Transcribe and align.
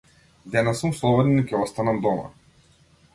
Денес 0.53 0.79
сум 0.83 0.95
слободен 0.99 1.37
и 1.41 1.43
ќе 1.51 1.61
останам 1.67 2.01
дома. 2.09 2.25